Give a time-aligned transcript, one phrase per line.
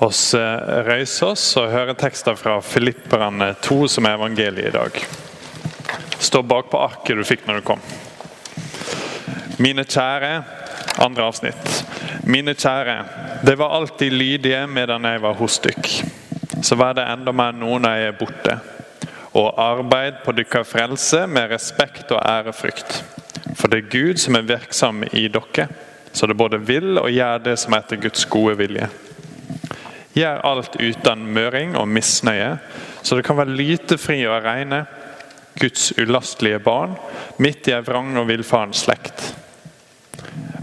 [0.00, 4.96] oss reise røyse oss og høre tekster fra Filipperne 2, som er evangeliet i dag.
[6.20, 7.82] Stå bak på arket du fikk når du kom.
[9.60, 10.32] Mine kjære,
[11.04, 11.82] andre avsnitt.
[12.24, 12.96] Mine kjære,
[13.44, 15.90] det var alltid lydige medan jeg var hos dykk.
[16.64, 18.56] Så vær det enda mer nå når jeg er borte.
[19.36, 23.02] Og arbeid på dykkar frelse med respekt og ærefrykt.
[23.56, 25.68] For det er Gud som er virksom i dere,
[26.12, 28.88] så det både vil og gjør det som er etter Guds gode vilje.
[30.12, 32.56] Gjør alt uten møring og misnøye,
[33.02, 34.84] så det kan være lytefri og reine,
[35.60, 36.94] Guds ulastelige barn,
[37.42, 39.34] midt i ei vrang og villfaren slekt.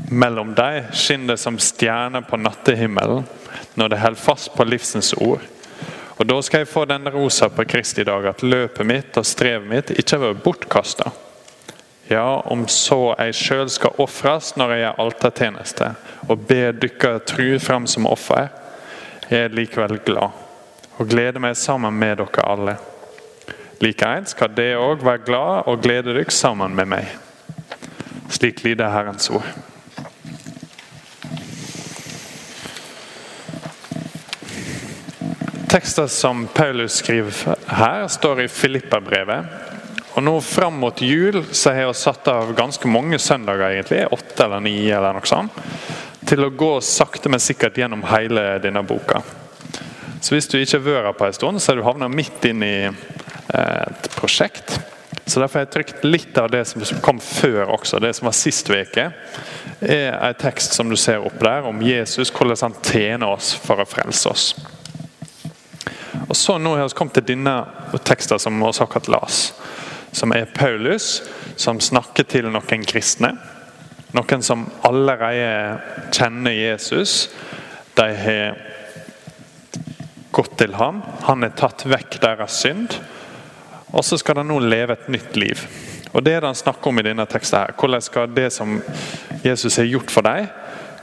[0.10, 3.28] Mellom dem skinner det som stjerner på nattehimmelen
[3.78, 5.44] når det holder fast på livsens ord.
[6.18, 9.68] Og Da skal jeg få den rosa på Kristi dag at løpet mitt og strevet
[9.70, 11.12] mitt ikke har vært bortkasta.
[12.10, 15.92] Ja, om så jeg sjøl skal ofres når jeg gjør altertjeneste
[16.28, 18.48] og ber dykker tru fram som offer,
[19.28, 20.44] jeg er likevel glad
[20.98, 22.78] og gleder meg sammen med dere alle.
[23.84, 27.12] Likeens skal dere òg være glad og glede dere sammen med meg.
[28.34, 29.46] Slik lyder Herrens ord.
[35.68, 39.46] Tekster som Paulus skriver her, står i Filippa-brevet.
[40.16, 44.48] Og nå Fram mot jul så har jeg satt av ganske mange søndager, egentlig, åtte
[44.48, 45.60] eller ni, eller noe sånt,
[46.28, 49.22] til å gå sakte, men sikkert gjennom hele denne boka.
[50.22, 52.64] Så Hvis du ikke har vært på en stund, så har du havna midt inn
[52.66, 54.80] i eh, et prosjekt.
[55.28, 58.36] Så Derfor har jeg trykt litt av det som kom før også, det som var
[58.36, 59.12] sist uke.
[59.82, 63.80] er en tekst som du ser opp der, om Jesus, hvordan han tjener oss for
[63.80, 64.46] å frelse oss.
[66.28, 67.58] Og så Nå har vi kommet til denne
[68.04, 69.54] teksten som vi akkurat las,
[70.12, 71.22] som er Paulus,
[71.56, 73.36] som snakker til noen kristne.
[74.16, 75.80] Noen som allerede
[76.16, 77.30] kjenner Jesus.
[77.98, 78.58] De har
[80.32, 81.02] gått til ham.
[81.28, 82.96] Han har tatt vekk deres synd.
[83.92, 85.68] Og så skal de nå leve et nytt liv.
[86.14, 87.60] Og Det er det han snakker om i denne teksten.
[87.60, 87.74] her.
[87.78, 88.82] Hvordan skal det som
[89.44, 90.48] Jesus har gjort for dem,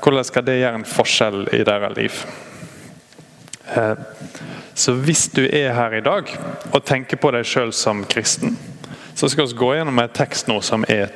[0.03, 2.13] hvordan skal det gjøre en forskjell i deres liv?
[3.77, 3.95] Eh,
[4.75, 6.29] så hvis du er her i dag
[6.73, 8.59] og tenker på deg sjøl som kristen,
[9.15, 11.09] så skal vi gå gjennom en tekst nå som er.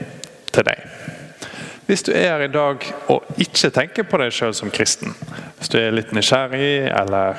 [1.88, 5.14] Hvis du er her i dag og ikke tenker på deg sjøl som kristen,
[5.56, 7.38] hvis du er litt nysgjerrig eller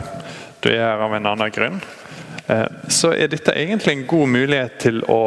[0.63, 1.77] du er her av en annen grunn,
[2.49, 5.19] eh, så er dette egentlig en god mulighet til å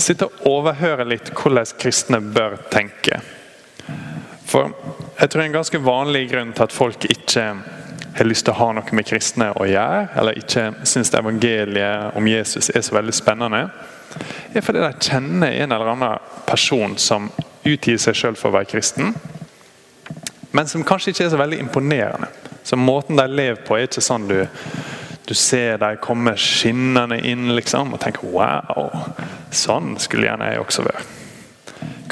[0.00, 3.20] sitte og overhøre litt hvordan kristne bør tenke.
[4.48, 4.72] For
[5.18, 7.46] jeg tror en ganske vanlig grunn til at folk ikke
[8.16, 12.24] har lyst til å ha noe med kristne å gjøre, eller ikke syns evangeliet om
[12.24, 13.66] Jesus er så veldig spennende,
[14.56, 17.28] er fordi de kjenner en eller annen person som
[17.64, 19.14] utgir seg selv for å være kristen,
[20.52, 22.28] men som kanskje ikke er så veldig imponerende.
[22.62, 24.36] Så Måten de lever på, er ikke sånn du,
[25.24, 28.90] du ser de komme skinnende inn liksom, og tenker 'wow,
[29.50, 31.06] sånn skulle gjerne jeg også være'.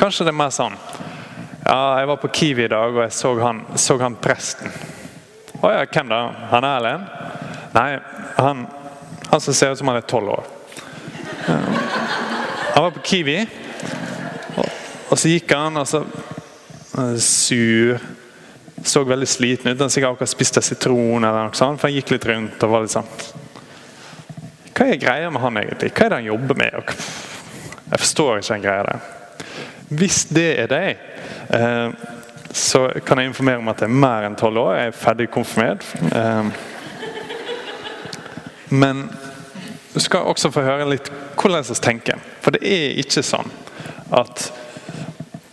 [0.00, 0.76] Kanskje det er mer sånn
[1.66, 4.72] ja, Jeg var på Kiwi i dag og jeg så han, så han presten.
[5.60, 6.20] Å ja, hvem da?
[6.50, 7.04] Han er Erlend?
[7.74, 7.98] Nei,
[8.36, 8.66] han,
[9.30, 10.46] han som ser ut som han er tolv år.
[11.46, 13.46] Han var på Kiwi,
[15.10, 16.04] og, så gikk han og så
[17.20, 18.00] sur.
[18.84, 19.80] Så veldig sliten ut.
[19.82, 22.86] Han sikkert akkurat spiste sitron eller noe sånt, for han gikk litt rundt og var
[22.86, 23.10] litt sånn
[24.72, 25.90] Hva er greia med han egentlig?
[25.92, 26.94] Hva er det han jobber med?
[27.90, 29.04] Jeg forstår ikke den greia der.
[30.00, 31.04] Hvis det er deg
[31.58, 32.08] eh,
[32.52, 34.74] så kan jeg informere om at jeg er mer enn tolv år.
[34.74, 35.86] Jeg er ferdig konfirmert.
[36.16, 36.50] Ehm,
[38.70, 39.04] men
[39.94, 42.18] du skal også få høre litt hvordan vi tenker.
[42.42, 43.50] For det er ikke sånn
[44.14, 44.48] at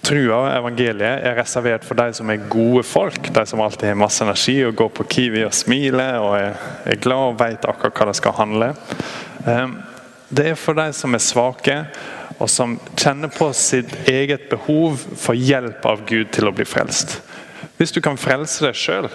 [0.08, 3.30] trua og evangeliet er reservert for de som er gode folk.
[3.34, 7.34] De som alltid har masse energi og går på Kiwi og smiler og er glad
[7.34, 8.72] og vet akkurat hva det skal handle.
[9.48, 9.78] Ehm,
[10.30, 11.78] det er for de som er svake
[12.38, 17.20] og som kjenner på sitt eget behov for hjelp av Gud til å bli frelst.
[17.78, 19.10] Hvis du kan frelse deg sjøl,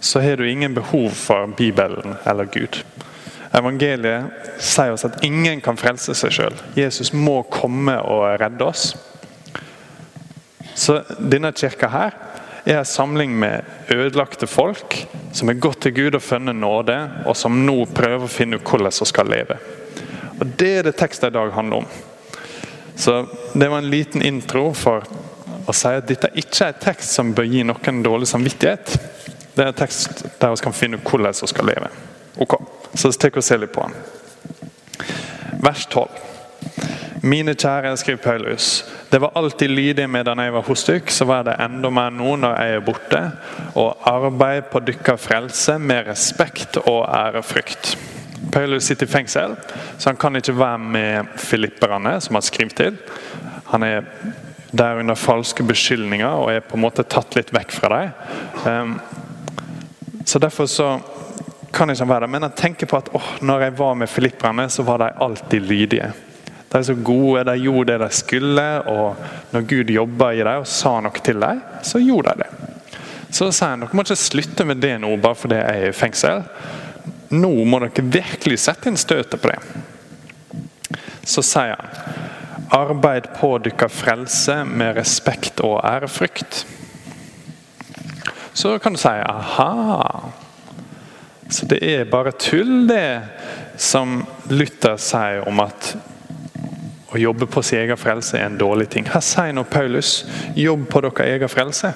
[0.00, 2.82] så har du ingen behov for Bibelen eller Gud.
[3.56, 6.58] Evangeliet sier oss at ingen kan frelse seg sjøl.
[6.78, 8.92] Jesus må komme og redde oss.
[10.80, 12.14] Så denne kirka her
[12.64, 14.96] er en samling med ødelagte folk
[15.32, 16.96] som har gått til Gud og funnet nåde,
[17.28, 19.58] og som nå prøver å finne ut hvordan de skal leve.
[20.40, 21.86] Og Det er det teksten i dag handler om.
[22.96, 25.04] Så Det var en liten intro for
[25.66, 28.96] å si at dette ikke er et tekst som bør gi noen dårlig samvittighet.
[29.54, 31.92] Det er en tekst der vi kan finne ut hvordan vi skal leve.
[32.40, 32.56] Ok,
[32.94, 33.94] Så tar vi og ser litt på den.
[35.60, 36.08] Vers 12.
[37.22, 41.42] Mine kjære, skriver Paulus, det var alltid lydig medan jeg var hos dykk, så var
[41.44, 43.20] det enda mer nå når jeg er borte.
[43.76, 47.98] Og arbeid på dykka frelse med respekt og ærefrykt.
[48.52, 49.56] Paulus sitter i fengsel,
[49.98, 52.96] så han kan ikke være med filipperne, som han skriver til.
[53.68, 54.08] Han er
[54.72, 58.10] der under falske beskyldninger og er på en måte tatt litt vekk fra dem.
[58.66, 58.96] Ehm,
[60.24, 61.00] så Derfor så
[61.72, 62.32] kan ikke han være der.
[62.32, 65.60] Men han tenker på at oh, når jeg var med filipperne, så var de alltid
[65.60, 66.12] lydige.
[66.70, 69.16] De er så gode, de gjorde det de skulle, og
[69.50, 72.50] når Gud jobba i dem og sa noe til dem, så gjorde de det.
[73.30, 75.96] Så sier han dere må ikke slutte med det nå bare fordi jeg er i
[75.96, 76.42] fengsel.
[77.34, 79.58] Nå må dere virkelig sette inn støtet på det.
[81.26, 82.18] Så sier han
[82.70, 86.64] arbeid på deres frelse med respekt og ærefrykt.
[88.54, 90.30] Så kan du si aha.
[91.50, 93.22] Så det er bare tull, det
[93.80, 94.20] som
[94.50, 95.94] Luther sier om at
[97.10, 99.08] å jobbe på sin egen frelse er en dårlig ting.
[99.10, 100.24] Her sier nå Paulus
[100.54, 101.92] jobb på deres egen frelse.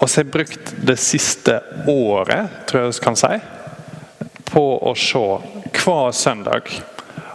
[0.00, 1.58] Og så har jeg brukt det siste
[1.90, 3.34] året, tror jeg vi kan si,
[4.50, 5.26] på å se
[5.80, 6.70] hver søndag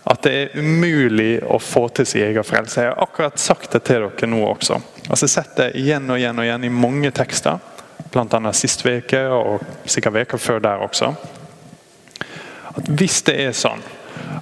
[0.05, 2.83] at det er umulig å få til sin egen frelse.
[2.83, 4.77] Jeg har akkurat sagt det til dere nå også.
[5.09, 7.57] Altså, jeg har det igjen og igjen og igjen i mange tekster,
[8.13, 8.53] bl.a.
[8.53, 11.09] sist uke og sikkert uka før der også.
[12.75, 13.81] At hvis det er sånn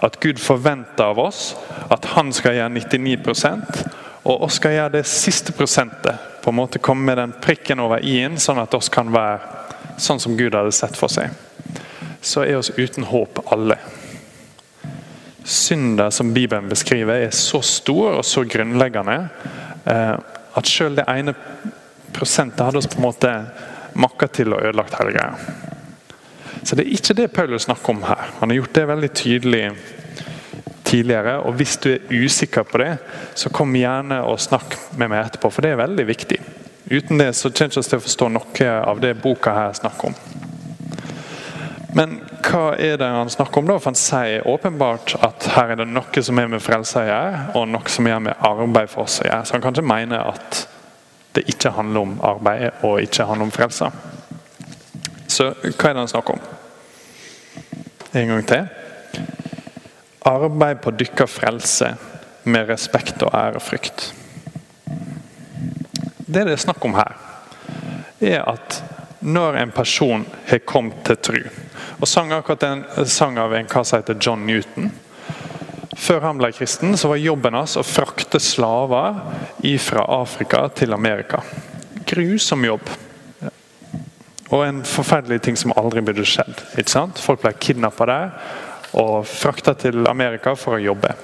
[0.04, 1.54] at Gud forventer av oss
[1.94, 3.84] at han skal gjøre 99%
[4.24, 6.20] og oss skal gjøre det siste prosentet.
[6.44, 10.20] På en måte komme med den prikken over i-en, sånn at oss kan være sånn
[10.20, 11.32] som Gud hadde sett for seg.
[12.24, 13.78] Så er oss uten håp alle.
[15.44, 19.18] Synder som Bibelen beskriver, er så stor og så grunnleggende
[19.92, 20.16] eh,
[20.56, 21.36] at selv det ene
[22.16, 23.34] prosentet hadde oss på en måte
[24.00, 25.73] makka til og ødelagt hele greia.
[26.64, 28.32] Så det er ikke det Paulus snakker om her.
[28.40, 29.64] Han har gjort det veldig tydelig
[30.84, 31.40] tidligere.
[31.40, 32.98] og Hvis du er usikker på det,
[33.36, 36.40] så kom gjerne og snakk med meg etterpå, for det er veldig viktig.
[36.92, 40.12] Uten det så kommer vi ikke til å forstå noe av det boka her snakker
[40.12, 40.18] om.
[41.94, 43.78] Men hva er det han snakker om da?
[43.78, 47.44] For Han sier åpenbart at her er det noe som er med frelse å gjøre,
[47.60, 49.46] og noe som er med arbeid for oss å gjøre.
[49.46, 50.64] Så han kan ikke mene at
[51.34, 53.90] det ikke handler om arbeid og ikke handler om frelse.
[55.34, 56.44] Så hva er det han snakker om?
[58.14, 58.68] En gang til.
[60.30, 61.94] Arbeid på dykker frelse
[62.44, 64.12] med respekt og ærefrykt.
[66.24, 67.18] Det det er snakk om her,
[68.22, 68.82] er at
[69.24, 71.42] når en person har kommet til tru
[72.04, 74.90] og sang akkurat en sang av en kar som heter John Newton.
[75.96, 79.22] Før han ble kristen, så var jobben hans å frakte slaver
[79.80, 81.40] fra Afrika til Amerika.
[82.10, 82.90] Grusom jobb.
[84.54, 86.60] Og en forferdelig ting som aldri burde skjedd.
[86.78, 87.20] ikke sant?
[87.20, 88.34] Folk ble kidnappa der
[88.94, 91.16] og frakta til Amerika for å jobbe.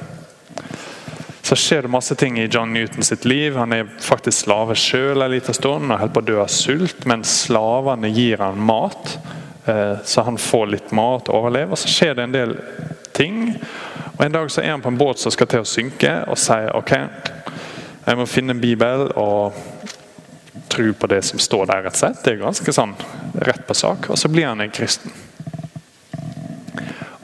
[1.46, 3.56] Så skjer det masse ting i John Newton sitt liv.
[3.58, 7.06] Han er faktisk slave sjøl en liten stund og holder på å dø av sult,
[7.10, 9.16] men slavene gir han mat.
[9.66, 11.74] Eh, så han får litt mat og overlever.
[11.74, 12.56] Og så skjer det en del
[13.14, 13.44] ting.
[14.18, 16.38] Og En dag så er han på en båt som skal til å synke, og
[16.38, 16.96] sier ok,
[18.06, 19.54] jeg må finne en bibel og
[20.80, 21.84] tro på det som står der.
[21.84, 22.24] rett og slett.
[22.24, 22.96] Det er ganske sånn
[23.34, 24.08] rett på sak.
[24.10, 25.12] Og så blir han en kristen.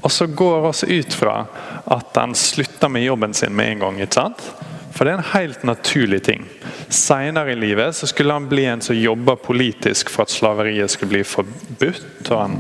[0.04, 1.46] Og så går også ut fra
[1.86, 4.02] at han slutter med jobben sin med en gang.
[4.02, 4.44] ikke sant?
[4.92, 6.44] For det er en helt naturlig ting.
[6.90, 11.16] Senere i livet så skulle han bli en som jobba politisk for at slaveriet skulle
[11.16, 12.30] bli forbudt.
[12.32, 12.60] og Han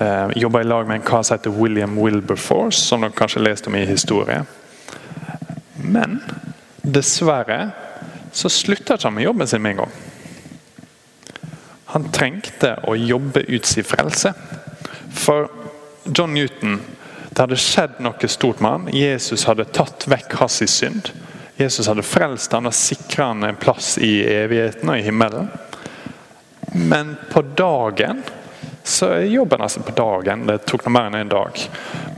[0.00, 3.68] eh, jobba i lag med en kar som heter William Wilberforce, som dere kanskje leste
[3.68, 4.44] om i historie.
[5.76, 6.20] Men
[6.82, 7.70] dessverre
[8.36, 9.96] så slutta ikke han med jobben sin med en gang.
[11.96, 14.34] Han trengte å jobbe ut sin frelse.
[15.16, 15.48] For
[16.04, 16.80] John Newton
[17.30, 18.90] det hadde skjedd noe stort med han.
[18.92, 21.08] Jesus hadde tatt vekk hans synd.
[21.56, 25.48] Jesus hadde frelst han og sikra han en plass i evigheten og i himmelen.
[26.76, 28.20] Men på dagen
[28.84, 30.44] så er jobben hans på dagen.
[30.48, 31.62] Det tok noe mer enn en dag.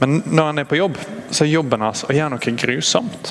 [0.00, 0.98] Men når han er på jobb,
[1.30, 3.30] så er jobben hans å gjøre noe grusomt.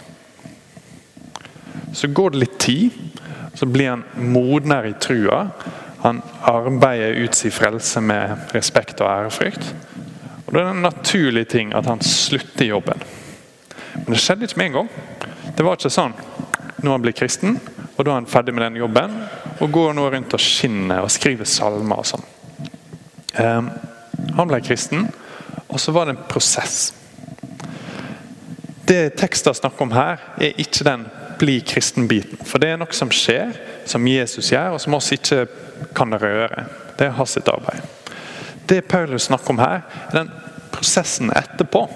[1.91, 3.03] Så går det litt tid,
[3.51, 5.49] så blir han modnere i trua.
[6.45, 9.75] Arbeider ut sin frelse med respekt og ærefrykt.
[10.47, 13.01] Og Det er en naturlig ting at han slutter jobben.
[13.95, 14.89] Men det skjedde ikke med en gang.
[15.57, 16.13] Det var ikke sånn
[16.83, 17.55] nå han blir kristen,
[17.95, 19.13] og da er han ferdig med den jobben.
[19.59, 22.25] Og går nå rundt og skinner og skriver salmer og sånn.
[23.37, 23.71] Um,
[24.37, 25.07] han ble kristen,
[25.67, 26.93] og så var det en prosess.
[28.87, 32.39] Det teksten snakker om her, er ikke den bli kristen-biten.
[32.45, 33.51] For det er noe som skjer,
[33.89, 35.43] som Jesus gjør, og som oss ikke
[35.95, 36.65] kan røre.
[36.97, 37.81] Det hans sitt arbeid.
[38.67, 40.31] Det Paulus snakker om her, er den
[40.71, 41.87] prosessen etterpå.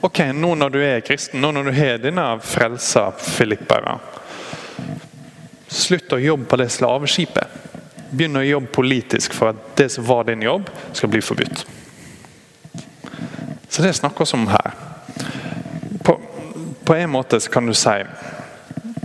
[0.00, 3.98] Ok, nå når du er kristen, nå når du har denne frelsa filippere
[5.68, 7.56] Slutt å jobbe på det slaveskipet.
[8.08, 11.66] Begynn å jobbe politisk for at det som var din jobb, skal bli forbudt.
[13.68, 14.70] Så det snakkes om her.
[16.02, 16.16] På,
[16.84, 17.98] på en måte kan du si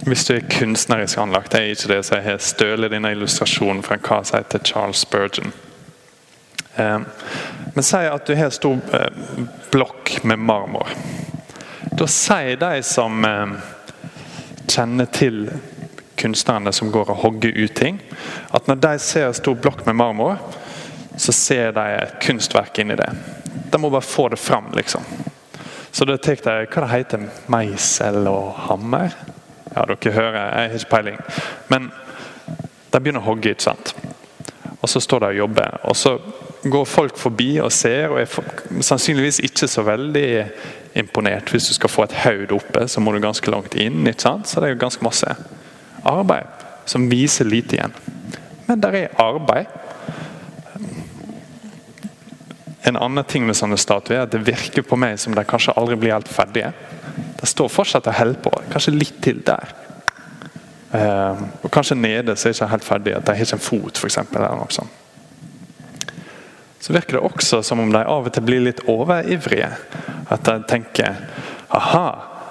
[0.06, 3.84] hvis du er kunstnerisk anlagt, det er ikke det som jeg har stølet denne illustrasjonen
[3.86, 5.54] fra hva som heter Charles Spurgeon.
[6.76, 7.00] Eh,
[7.74, 10.90] men si at du har en stor eh, blokk med marmor.
[11.94, 13.56] Da sier de som eh,
[14.68, 15.46] kjenner til
[16.20, 18.02] kunstnerne som går og hogger ut ting,
[18.52, 20.38] at når de ser en stor blokk med marmor,
[21.18, 23.10] så ser de et kunstverk inni det.
[23.72, 25.06] De må bare få det fram, liksom.
[25.92, 29.14] Så da tar de hva det heter meisel og hammer.
[29.74, 31.20] Ja, dere hører, jeg har ikke peiling.
[31.70, 31.92] Men
[32.94, 33.94] de begynner å hogge, ikke sant.
[34.84, 35.78] Og så står de og jobber.
[35.90, 36.18] Og så
[36.64, 40.28] går folk forbi og ser, og er sannsynligvis ikke så veldig
[41.00, 41.50] imponert.
[41.52, 44.06] Hvis du skal få et haud oppe, så må du ganske langt inn.
[44.08, 44.48] ikke sant?
[44.48, 45.36] Så det er jo ganske masse
[46.04, 47.96] arbeid som viser lite igjen.
[48.68, 49.72] Men det er arbeid.
[52.84, 55.76] En annen ting med sånne statuer er at det virker på meg som de kanskje
[55.80, 56.74] aldri blir helt ferdige.
[57.40, 58.52] De står fortsatt og holder på.
[58.74, 59.72] Kanskje litt til der.
[60.94, 63.22] Eh, og Kanskje nede så er de ikke helt ferdige.
[63.24, 64.20] De har ikke en fot, f.eks.
[64.36, 64.92] Eller
[66.84, 69.70] så virker det også som om de av og til blir litt overivrige.
[70.28, 71.16] At de tenker
[71.72, 72.08] aha,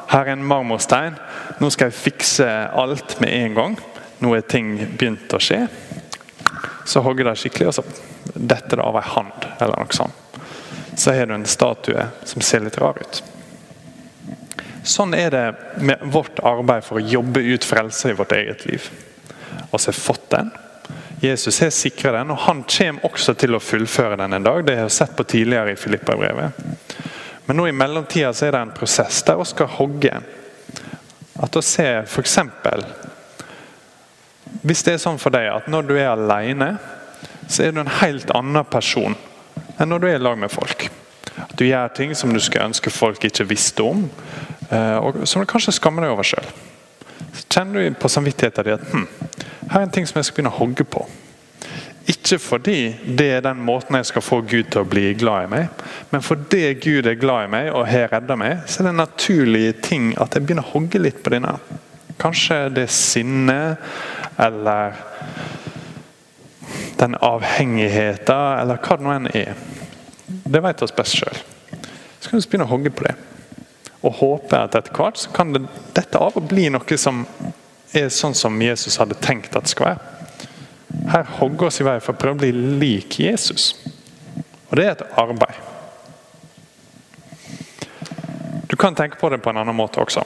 [0.08, 1.18] her er en marmorstein,
[1.60, 3.76] nå skal jeg fikse alt med en gang.
[4.24, 5.66] Nå er ting begynt å skje.
[6.88, 7.84] Så hogger de skikkelig, og så
[8.32, 9.48] detter det av ei hand.
[9.60, 10.21] eller noe sånt.
[10.96, 13.22] Så har du en statue som ser litt rar ut.
[14.82, 15.46] Sånn er det
[15.78, 18.90] med vårt arbeid for å jobbe ut frelse i vårt eget liv.
[19.70, 20.50] Og så har fått den,
[21.22, 24.64] Jesus har sikra den, og han kommer også til å fullføre den en dag.
[24.66, 26.56] Det har jeg sett på tidligere i Filippa-brevet.
[27.46, 30.16] Men nå i mellomtida er det en prosess der vi skal hogge.
[31.38, 32.34] At å se f.eks.
[34.66, 36.72] Hvis det er sånn for deg at når du er alene,
[37.46, 39.14] så er du en helt annen person
[39.78, 40.88] enn når du er i lag med folk.
[41.36, 44.04] At du gjør ting som du skulle ønske folk ikke visste om,
[44.68, 46.48] eh, og som du kanskje skammer deg over sjøl.
[47.32, 49.08] Så kjenner du på samvittigheten din at hm,
[49.70, 51.06] her er en ting som jeg skal begynne å hogge på.
[52.10, 55.52] Ikke fordi det er den måten jeg skal få Gud til å bli glad i
[55.52, 58.92] meg, men fordi Gud er glad i meg og har redda meg, så er det
[58.92, 61.54] en naturlig ting at jeg begynner å hogge litt på denne.
[62.20, 63.60] Kanskje det er sinne,
[64.40, 64.98] eller
[67.02, 69.56] den avhengigheten, eller hva det nå enn er.
[70.26, 71.40] Det vet oss best sjøl.
[72.20, 73.16] Så kan vi begynne å hogge på det.
[74.02, 77.24] Og håpe at etter hvert så kan det, dette av og bli noe som
[77.92, 80.12] er sånn som Jesus hadde tenkt at det skal være.
[81.12, 83.72] Her hogger oss i vei for å prøve å bli lik Jesus.
[84.70, 85.58] Og det er et arbeid.
[88.70, 90.22] Du kan tenke på det på en annen måte også.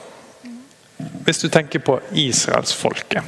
[1.27, 3.25] Hvis du tenker på israelsfolket,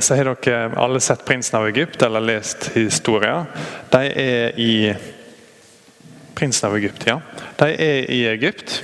[0.00, 3.44] så har dere alle sett 'Prinsen av Egypt' eller lest historier.
[3.90, 4.94] De er i
[6.34, 7.20] Prinsen av Egypt, ja.
[7.56, 8.82] De er i Egypt,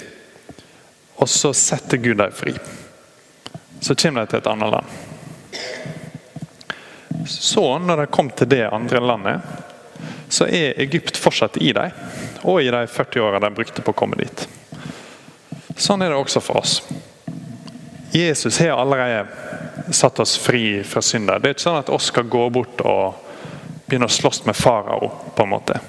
[1.16, 2.52] og så setter Gud dem fri
[3.80, 4.86] så kommer de til et annet land.
[7.26, 9.40] Så, når de kom til det andre landet,
[10.28, 11.90] så er Egypt fortsatt i dem.
[12.42, 14.46] Og i de 40 åra de brukte på å komme dit.
[15.76, 16.80] Sånn er det også for oss.
[18.14, 19.26] Jesus har allerede
[19.90, 21.38] satt oss fri fra synder.
[21.38, 23.22] Det er ikke sånn at oss skal gå bort og
[23.86, 25.10] begynne å slåss med farao.
[25.36, 25.80] på en måte.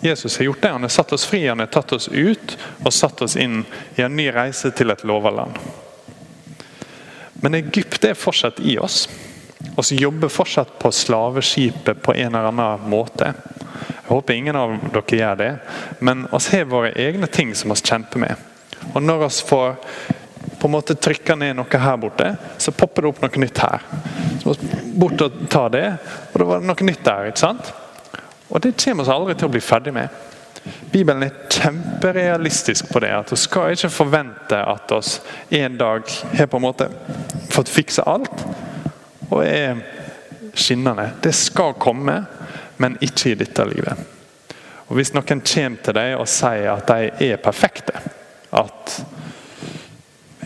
[0.00, 0.68] Jesus har gjort det.
[0.68, 3.64] Han har satt oss fri, han har tatt oss ut og satt oss inn
[3.96, 5.58] i en ny reise til et loverland.
[7.34, 9.08] Men Egypt er fortsatt i oss.
[9.90, 13.34] Vi jobber fortsatt på slaveskipet på en eller annen måte.
[13.84, 15.50] Jeg håper ingen av dere gjør det,
[16.00, 18.34] men vi har våre egne ting som vi kjemper med.
[18.94, 19.76] Og Når vi får
[20.60, 23.84] på en måte trykker ned noe her borte, så popper det opp noe nytt her.
[24.42, 24.56] Så
[25.00, 25.86] bort og ta det,
[26.32, 27.30] og da var det noe nytt der.
[27.30, 27.72] ikke sant?
[28.50, 30.08] Og Det kommer vi aldri til å bli ferdig med.
[30.92, 33.12] Bibelen er kjemperealistisk på det.
[33.14, 36.02] at Vi skal ikke forvente at oss en dag
[36.34, 36.90] har på en måte
[37.50, 38.44] fått fikse alt
[39.30, 39.80] og er
[40.54, 41.10] skinnende.
[41.22, 42.24] Det skal komme,
[42.76, 43.96] men ikke i dette livet.
[44.88, 47.94] Og Hvis noen kommer til deg og sier at de er perfekte,
[48.50, 48.96] at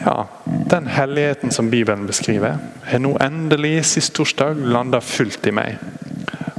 [0.04, 0.28] ja,
[0.70, 5.78] den helligheten som Bibelen beskriver, har nå endelig sist torsdag landa fullt i meg.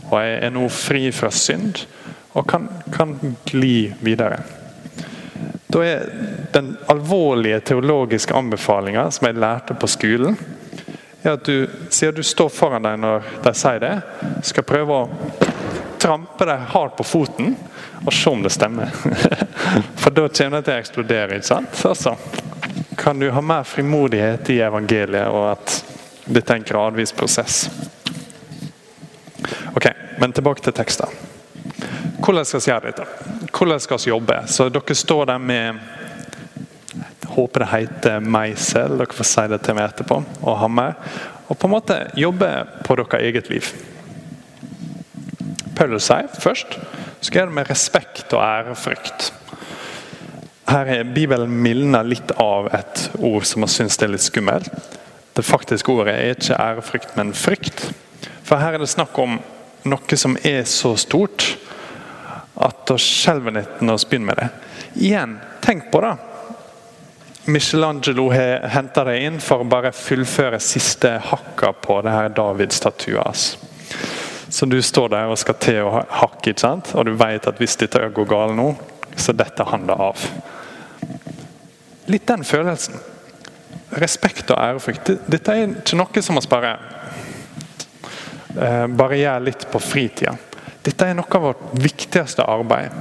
[0.10, 1.86] Og jeg er nå fri fra synd
[2.36, 4.42] og kan, kan gli videre.
[5.68, 6.06] Da er
[6.54, 10.38] den alvorlige teologiske anbefalinga som jeg lærte på skolen,
[11.24, 13.96] er at du, siden du står foran deg når de sier det,
[14.46, 15.46] skal prøve å
[16.02, 17.56] trampe deg hardt på foten
[18.06, 18.92] og se om det stemmer.
[20.02, 21.40] For da kommer det til å eksplodere.
[21.40, 21.80] ikke sant?
[21.90, 22.14] Altså,
[23.05, 25.74] kan du ha mer frimodighet i evangeliet, og at
[26.25, 27.67] dette er en gradvis prosess.
[29.77, 29.85] Ok,
[30.17, 31.13] Men tilbake til teksten.
[32.17, 33.05] Hvordan skal vi gjøre dette?
[33.51, 34.39] Hvordan skal vi jobbe?
[34.47, 35.79] Så Dere står der med
[37.35, 40.97] håper det heter meisel, dere får si det til meg etterpå, og hammer.
[41.45, 42.51] Og på en måte jobbe
[42.88, 43.74] på deres eget liv.
[45.77, 46.79] Paulus sier først
[47.21, 49.29] skal gjøre det med respekt og ærefrykt.
[50.65, 54.72] Her er Bibelen mildna litt av et ord som man syns er litt skummelt.
[55.36, 57.89] Det faktiske ordet er ikke ærefrykt, men frykt.
[58.45, 59.38] For her er det snakk om
[59.86, 61.51] noe som er så stort
[62.55, 64.48] at da skjelver litt når vi begynner med det.
[65.05, 66.15] Igjen, tenk på det.
[67.45, 73.22] Michelangelo har henta deg inn for å bare fullføre siste hakka på det her David-statuet
[73.22, 73.43] hans.
[74.50, 76.93] Så du står der og skal til å hakke, ikke sant?
[76.95, 78.72] og du vet at hvis dette går galt nå,
[79.15, 80.25] så dette handler av.
[82.12, 83.00] Litt den følelsen.
[84.01, 85.12] Respekt og ærefrykt.
[85.31, 86.74] Dette er ikke noe som vi bare
[88.60, 90.36] eh, bare gjør litt på fritida.
[90.86, 92.93] Dette er noe av vårt viktigste arbeid.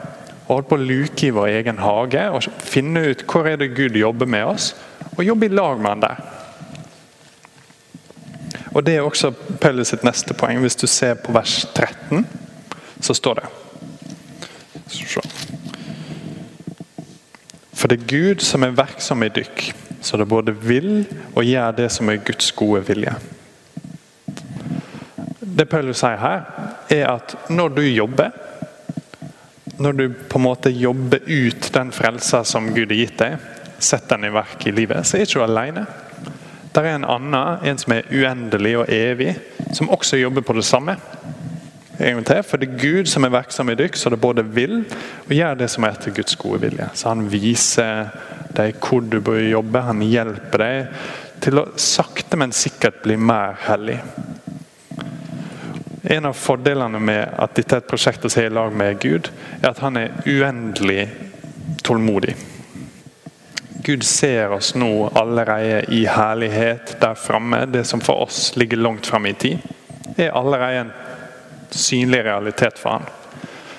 [0.45, 3.75] Å holde på å luke i vår egen hage og finne ut hvor er det
[3.77, 4.73] Gud jobber med oss,
[5.15, 6.25] og jobbe i lag med han der.
[8.75, 9.31] Og Det er også
[9.61, 10.59] Paulus sitt neste poeng.
[10.61, 12.27] Hvis du ser på vers 13,
[13.01, 13.47] så står det
[17.85, 19.63] For det er Gud som er verksom i dykk,
[20.01, 21.03] så det både vil
[21.35, 23.13] og gjør det som er Guds gode vilje.
[25.45, 26.47] Det Paulus sier her,
[26.89, 28.33] er at når du jobber
[29.77, 33.47] Når du på en måte jobber ut den frelsa som Gud har gitt deg,
[33.83, 35.83] setter den i verk i livet, så er ikke du alene.
[36.73, 39.35] Der er en annen, en som er uendelig og evig,
[39.75, 40.95] som også jobber på det samme.
[41.99, 44.43] En gang til, For det er Gud som er virksom i dykk, så det både
[44.45, 44.81] vil
[45.27, 46.89] og gjør det som er etter Guds gode vilje.
[46.95, 48.09] Så Han viser
[48.55, 51.05] deg hvor du bør jobbe, han hjelper deg
[51.45, 53.99] til å sakte, men sikkert bli mer hellig.
[56.05, 59.31] En av fordelene med at dette er et prosjekt vi har i lag med Gud,
[59.63, 61.09] er at han er uendelig
[61.83, 62.35] tålmodig.
[63.85, 67.65] Gud ser oss nå allerede i herlighet der framme.
[67.69, 69.59] Det som for oss ligger langt framme i tid,
[70.17, 70.93] er allerede en
[71.71, 73.03] synlig realitet for han.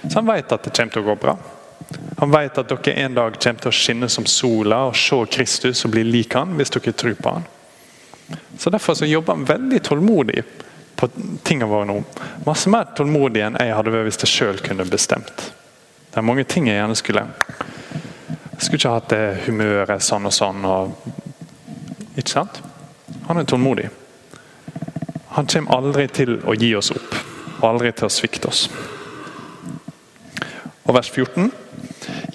[0.10, 1.36] Så han vet at det kommer til å gå bra.
[2.18, 5.84] Han vet at dere en dag kommer til å skinne som sola og se Kristus
[5.86, 7.50] og bli lik han hvis dere tror på han.
[8.58, 10.44] Så Derfor så jobber han veldig tålmodig
[10.96, 11.10] på
[11.44, 11.98] tingene våre nå.
[12.46, 15.50] Masse mer tålmodig enn jeg hadde vært hvis jeg sjøl kunne bestemt.
[16.10, 17.28] Det er mange ting jeg gjerne skulle
[18.56, 20.64] Jeg skulle ikke hatt det humøret sånn og sånn.
[20.64, 20.94] Og,
[22.16, 22.62] ikke sant?
[23.28, 23.90] Han er tålmodig.
[25.36, 27.25] Han kommer aldri til å gi oss opp
[27.62, 28.68] og aldri til å svikte oss.
[30.86, 31.50] Og vers 14.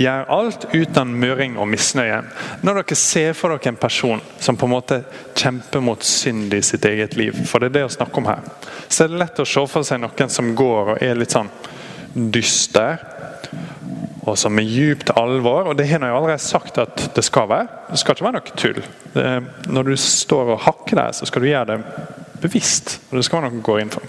[0.00, 2.22] Gjør alt uten møring og misnøye.
[2.66, 5.02] Når dere ser for dere en person som på en måte
[5.38, 8.46] kjemper mot synd i sitt eget liv, for det er det å snakke om her,
[8.88, 11.52] så er det lett å se for seg noen som går og er litt sånn
[12.10, 12.98] dyster,
[14.26, 15.70] og som er djupt alvor.
[15.70, 17.68] og Det har jeg allerede sagt at det skal være.
[17.90, 18.82] Det skal ikke være noe tull.
[19.66, 21.78] når du står og hakker der, så skal du gjøre det
[22.42, 23.00] bevisst.
[23.10, 24.02] og Det skal være noe å gå inn for.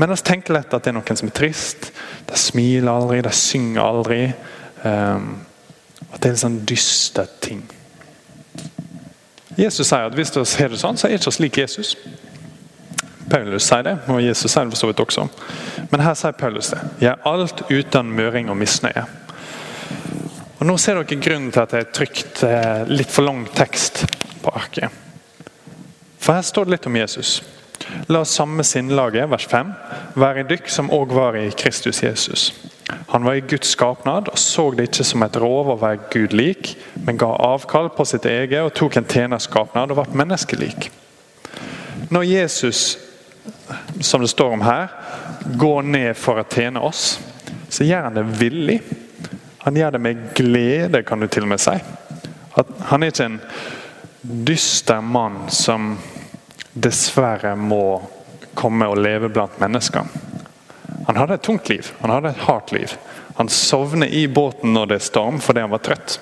[0.00, 1.90] Men vi tenker lett at det er noen som er trist.
[2.24, 4.22] De smiler aldri, de synger aldri.
[4.80, 5.26] Um,
[6.08, 7.60] at det er en sånn dyster ting.
[9.60, 11.92] Jesus sier at hvis du ser det sånn, så er det ikke slik Jesus.
[13.30, 15.26] Paulus sier det, og Jesus sier det for så vidt også.
[15.92, 16.80] Men her sier Paulus det.
[17.04, 19.04] Jeg er alt uten møring og misnøye.
[20.60, 24.06] Og Nå ser dere grunnen til at jeg har trykt eh, litt for lang tekst
[24.40, 24.88] på arket.
[26.20, 27.40] For her står det litt om Jesus.
[28.10, 29.72] La samme sinnlaget, vers 5,
[30.18, 32.50] være i dykk som òg var i Kristus Jesus.
[33.12, 36.34] Han var i Guds skapnad og så det ikke som et rov å være Gud
[36.34, 36.74] lik,
[37.06, 40.90] men ga avkall på sitt eget og tok en tjenerskapnad og ble menneskelik.
[42.10, 42.98] Når Jesus,
[44.00, 44.90] som det står om her,
[45.58, 47.20] går ned for å tjene oss,
[47.70, 48.80] så gjør han det villig.
[49.62, 51.76] Han gjør det med glede, kan du til og med si.
[52.58, 53.40] At han er ikke en
[54.22, 55.94] dyster mann som
[56.72, 58.02] dessverre må
[58.54, 60.06] komme og leve blant mennesker.
[61.06, 62.94] Han hadde et tungt liv, han hadde et hardt liv.
[63.38, 66.18] Han sovner i båten når det er storm fordi han var trøtt.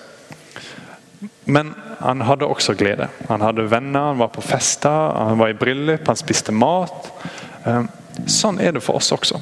[1.44, 3.08] Men han hadde også glede.
[3.28, 7.08] Han hadde venner, han var på fester, han var i bryllup, han spiste mat.
[7.64, 7.88] Eh,
[8.28, 9.40] sånn er det for oss også.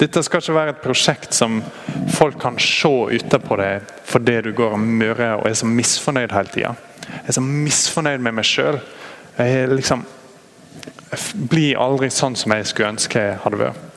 [0.00, 1.58] Dette skal ikke være et prosjekt som
[2.14, 6.52] folk kan se utenpå deg fordi du går og murrer og er så misfornøyd hele
[6.54, 6.70] tida.
[7.10, 8.80] Jeg er så misfornøyd med meg sjøl.
[9.36, 10.04] Jeg er liksom
[11.50, 13.88] blir aldri sånn som jeg skulle ønske jeg hadde vært.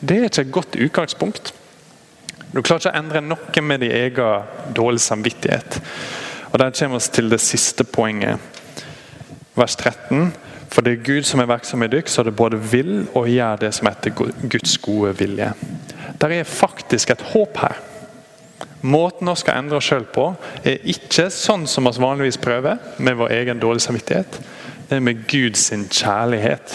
[0.00, 1.52] det er ikke et godt utgangspunkt.
[2.52, 5.80] Du klarer ikke å endre noe med din egen dårlig samvittighet.
[6.52, 8.38] Og Der kommer vi til det siste poenget,
[9.54, 10.32] vers 13.
[10.70, 13.56] For det er Gud som er virksom i dykk, så det både vil og gjør
[13.56, 14.10] det som heter
[14.48, 15.52] Guds gode vilje.
[16.20, 17.78] Der er faktisk et håp her.
[18.82, 20.30] Måten vi skal endre oss sjøl på,
[20.64, 24.40] er ikke sånn som vi vanligvis prøver, med vår egen dårlige samvittighet.
[24.90, 26.72] Det er med Guds kjærlighet.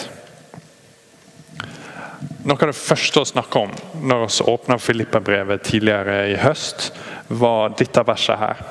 [2.48, 3.72] Noe av det første å snakke om
[4.08, 6.94] når vi åpna Filippa-brevet tidligere i høst,
[7.28, 8.62] var dette verset her.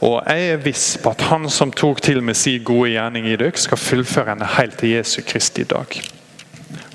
[0.00, 3.34] Og jeg er viss på at Han som tok til med sin gode gjerning i
[3.36, 5.98] dere, skal fullføre henne helt til Jesu Kristi dag.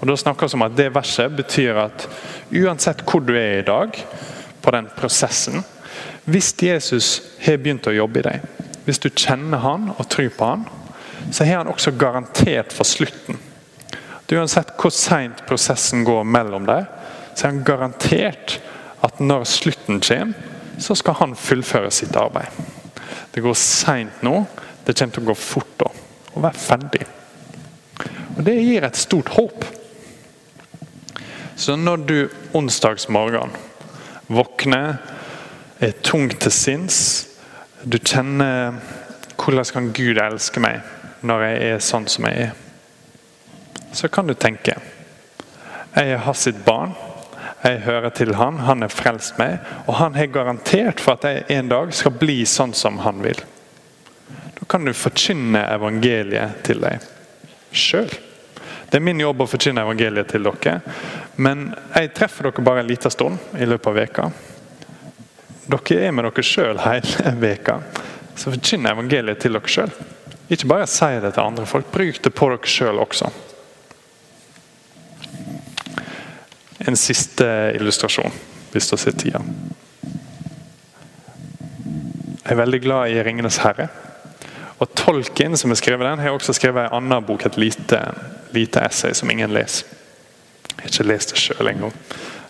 [0.02, 2.08] Og da snakker vi om at Det verset betyr at
[2.50, 3.94] uansett hvor du er i dag,
[4.66, 5.62] på den prosessen
[6.26, 8.50] Hvis Jesus har begynt å jobbe i deg,
[8.90, 10.66] hvis du kjenner han og tror på han,
[11.32, 13.40] så har han også garantert for slutten.
[14.32, 16.88] Uansett hvor seint prosessen går mellom deg,
[17.36, 18.58] så er han garantert
[19.06, 22.52] at når slutten kommer, så skal han fullføre sitt arbeid.
[23.32, 24.42] Det går seint nå.
[24.86, 25.88] Det kommer til å gå fort da.
[26.34, 27.06] Og være ferdig.
[28.36, 29.66] Og Det gir et stort håp.
[31.56, 32.18] Så når du
[32.54, 33.54] onsdagsmorgen
[34.28, 34.98] våkner,
[35.80, 37.00] er tung til sinns,
[37.84, 38.78] du kjenner
[39.36, 40.80] hvordan kan Gud elske meg
[41.22, 42.54] når jeg er sånn som jeg er,
[43.96, 44.76] så kan du tenke
[45.96, 46.92] jeg er hans sitt barn.
[47.64, 51.46] Jeg hører til han, han har frelst meg, og han har garantert for at jeg
[51.56, 53.40] en dag skal bli sånn som han vil.
[54.60, 57.06] Da kan du forkynne evangeliet til deg
[57.72, 58.12] sjøl.
[58.90, 60.76] Det er min jobb å forkynne evangeliet til dere,
[61.40, 64.28] men jeg treffer dere bare en liten stund i løpet av veka.
[65.66, 67.80] Dere er med dere sjøl hele veka,
[68.36, 69.96] så forkynn evangeliet til dere sjøl.
[70.50, 73.32] Ikke bare si det til andre folk, bruk det på dere sjøl også.
[76.88, 78.34] en siste illustrasjon,
[78.72, 79.42] hvis du ser tida.
[82.46, 83.88] Jeg er veldig glad i 'Ringenes herre'.
[84.80, 88.00] Og Tolkien, som har skrevet den, har også skrevet en annen bok, et lite,
[88.52, 89.88] lite essay som ingen leser.
[90.76, 91.94] Jeg har ikke lest det sjøl engang,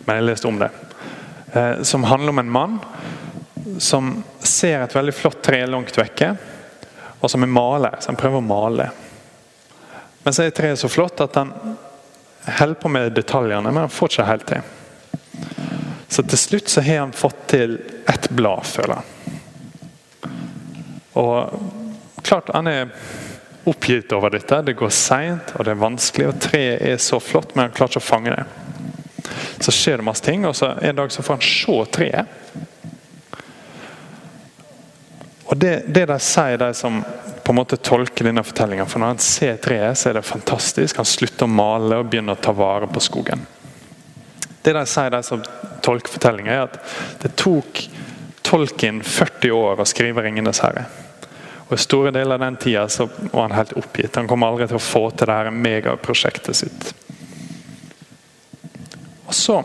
[0.06, 0.70] men jeg har lest om det.
[1.54, 2.80] Eh, som handler om en mann
[3.80, 6.36] som ser et veldig flott tre langt vekke,
[7.20, 7.98] og som er maler.
[8.00, 8.90] Så han prøver å male.
[10.24, 11.54] Men så er treet så flott at han
[12.46, 14.62] holder på med detaljene, men han får ikke helt til.
[16.08, 17.78] Så til slutt så har han fått til
[18.10, 19.12] ett blad, føler han.
[21.16, 22.92] Og klart han er
[23.66, 24.62] oppgitt over dette.
[24.62, 26.28] Det går seint og det er vanskelig.
[26.30, 28.46] og Treet er så flott, men han klarer ikke å fange det.
[29.64, 32.65] Så skjer det masse ting, og så en dag så får han se treet.
[35.56, 36.98] Og det, det de sier, de som
[37.44, 40.98] på en måte tolker denne fortellinga For når han ser treet, så er det fantastisk.
[41.00, 43.46] Han slutter å male og begynner å ta vare på skogen.
[44.66, 45.46] Det de sier de som
[45.86, 46.76] tolker fortellinga, er at
[47.22, 47.86] det tok
[48.46, 50.84] Tolkien 40 år å skrive 'Ringenes herre'.
[51.70, 54.20] Og I store deler av den tida var han helt oppgitt.
[54.20, 56.92] Han kommer aldri til å få til det her megaprosjektet sitt.
[59.26, 59.64] Og så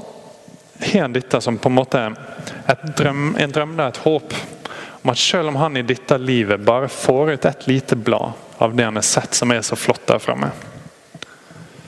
[0.87, 2.07] har han dette som på en måte
[2.97, 4.39] drøm, en drøm, et håp
[5.03, 8.75] om at selv om han i dette livet bare får ut et lite blad av
[8.77, 10.51] det han har sett som er så flott der framme,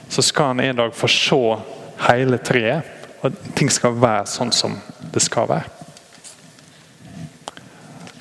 [0.09, 1.41] så skal han en dag få se
[2.07, 2.89] hele treet,
[3.21, 4.75] og ting skal være sånn som
[5.13, 5.69] det skal være.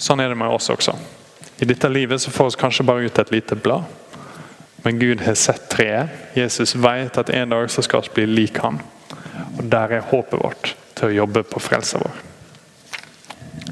[0.02, 0.94] Sånn er det med oss også.
[1.62, 3.85] I dette livet så får vi kanskje bare ut et lite blad.
[4.83, 6.11] Men Gud har sett treet.
[6.35, 8.81] Jesus vet at en dag så skal vi bli lik han.
[9.59, 12.22] Og Der er håpet vårt til å jobbe på frelsa vår.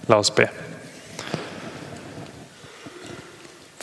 [0.07, 0.47] La oss be.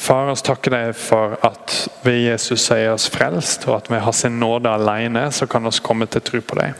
[0.07, 1.73] Far, oss takker deg for at
[2.05, 5.73] ved Jesus sier oss frelst, og at vi har sin nåde alene, så kan vi
[5.83, 6.77] komme til tro på deg.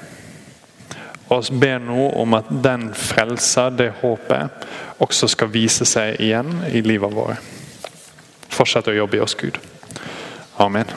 [1.28, 4.64] Og oss ber nå om at den frelsa, det håpet,
[5.04, 7.44] også skal vise seg igjen i livet vårt.
[8.48, 9.60] Fortsett å jobbe i oss, Gud.
[10.64, 10.88] Amen.